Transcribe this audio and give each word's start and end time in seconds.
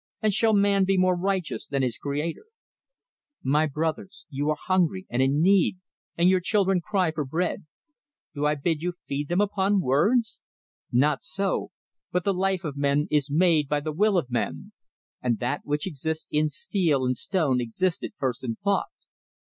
And 0.19 0.33
shall 0.33 0.53
man 0.55 0.83
be 0.83 0.97
more 0.97 1.15
righteous 1.15 1.67
than 1.67 1.83
his 1.83 1.99
Creator? 1.99 2.47
"My 3.43 3.67
brothers: 3.67 4.25
You 4.31 4.49
are 4.49 4.57
hungry, 4.59 5.05
and 5.11 5.21
in 5.21 5.43
need, 5.43 5.77
and 6.17 6.27
your 6.27 6.39
children 6.39 6.81
cry 6.81 7.11
for 7.11 7.23
bread; 7.23 7.67
do 8.33 8.47
I 8.47 8.55
bid 8.55 8.81
you 8.81 8.93
feed 9.05 9.27
them 9.29 9.39
upon 9.41 9.79
words? 9.79 10.41
Not 10.91 11.23
so; 11.23 11.69
but 12.11 12.23
the 12.23 12.33
life 12.33 12.63
of 12.63 12.75
men 12.75 13.07
is 13.11 13.29
made 13.29 13.67
by 13.69 13.79
the 13.79 13.93
will 13.93 14.17
of 14.17 14.31
men, 14.31 14.71
and 15.21 15.37
that 15.37 15.61
which 15.65 15.85
exists 15.85 16.27
in 16.31 16.49
steel 16.49 17.05
and 17.05 17.15
stone 17.15 17.61
existed 17.61 18.13
first 18.17 18.43
in 18.43 18.55
thought. 18.55 18.87